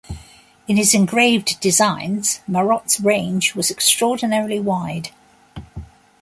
In 0.67 0.77
his 0.77 0.95
engraved 0.95 1.59
designs, 1.59 2.39
Marot's 2.47 2.99
range 2.99 3.53
was 3.53 3.69
extraordinarily 3.69 4.59
wide. 4.59 5.09